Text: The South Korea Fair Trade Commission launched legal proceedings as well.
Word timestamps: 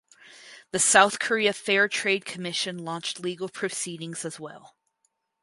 The 0.71 0.79
South 0.79 1.19
Korea 1.19 1.53
Fair 1.53 1.87
Trade 1.87 2.25
Commission 2.25 2.79
launched 2.79 3.19
legal 3.19 3.49
proceedings 3.49 4.25
as 4.25 4.39
well. 4.39 4.75